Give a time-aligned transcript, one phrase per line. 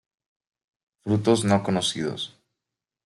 [1.03, 2.21] Frutos no conocidos.